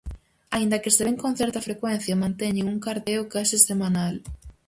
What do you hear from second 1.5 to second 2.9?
frecuencia, manteñen un